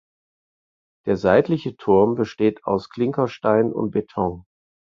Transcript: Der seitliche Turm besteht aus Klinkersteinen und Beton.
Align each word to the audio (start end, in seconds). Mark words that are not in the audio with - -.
Der 1.05 1.15
seitliche 1.15 1.75
Turm 1.77 2.15
besteht 2.15 2.65
aus 2.65 2.89
Klinkersteinen 2.89 3.71
und 3.71 3.91
Beton. 3.91 4.45